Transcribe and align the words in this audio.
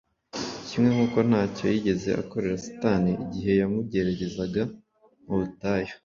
Kimwe 0.67 0.89
n'uko 0.95 1.17
ntacyo 1.29 1.63
yigeze 1.73 2.09
akorera 2.21 2.63
Satani 2.65 3.11
igihe 3.25 3.51
yamugeragezaga 3.61 4.61
mu 5.25 5.35
butayu. 5.41 5.93